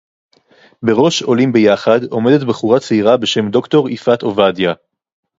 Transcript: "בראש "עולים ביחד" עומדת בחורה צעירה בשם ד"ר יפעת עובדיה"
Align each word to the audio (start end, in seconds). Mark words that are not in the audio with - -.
"בראש 0.83 1.21
"עולים 1.21 1.51
ביחד" 1.53 2.03
עומדת 2.11 2.43
בחורה 2.47 2.79
צעירה 2.79 3.17
בשם 3.17 3.51
ד"ר 3.51 3.89
יפעת 3.89 4.21
עובדיה" 4.21 4.73